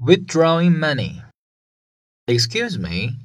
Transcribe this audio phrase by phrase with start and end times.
[0.00, 1.22] Withdrawing money.
[2.28, 3.16] Excuse me.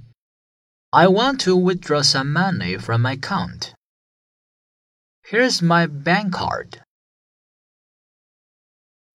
[0.91, 3.75] I want to withdraw some money from my account.
[5.23, 6.81] Here's my bank card.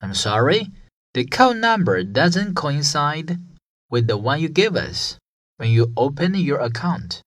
[0.01, 0.71] I'm sorry,
[1.15, 3.39] the code number doesn't coincide
[3.91, 5.19] with the one you gave us
[5.57, 7.23] when you opened your account.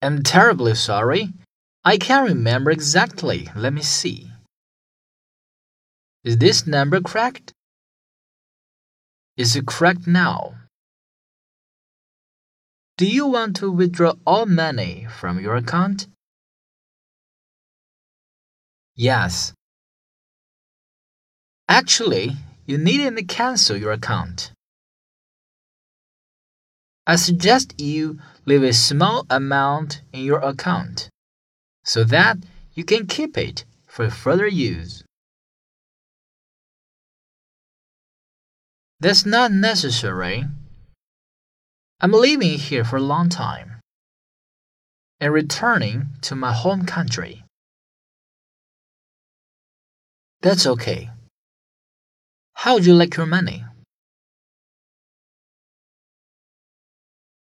[0.00, 1.34] I'm terribly sorry.
[1.84, 3.50] I can't remember exactly.
[3.54, 4.30] Let me see.
[6.24, 7.52] Is this number correct?
[9.36, 10.54] Is it correct now?
[12.96, 16.06] Do you want to withdraw all money from your account?
[18.94, 19.52] Yes.
[21.68, 24.52] Actually, you needn't cancel your account.
[27.06, 31.10] I suggest you leave a small amount in your account
[31.84, 32.38] so that
[32.72, 35.04] you can keep it for further use.
[39.04, 40.46] That's not necessary.
[42.00, 43.80] I'm living here for a long time
[45.20, 47.44] and returning to my home country.
[50.40, 51.10] That's okay.
[52.54, 53.66] How would you like your money?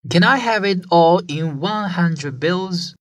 [0.10, 2.96] Can I have it all in 100 bills?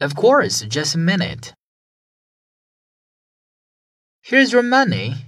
[0.00, 1.52] Of course, just a minute.
[4.22, 5.27] Here's your money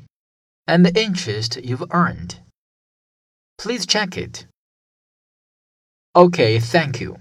[0.70, 2.38] and the interest you've earned.
[3.58, 4.46] Please check it.
[6.14, 7.16] Okay, thank you.